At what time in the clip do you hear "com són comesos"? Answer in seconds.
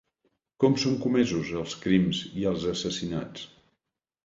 0.63-1.51